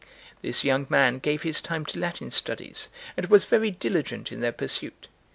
[0.41, 4.51] This young man gave his time to Latin studies, and was very diligent in their
[4.51, 5.05] pursuit.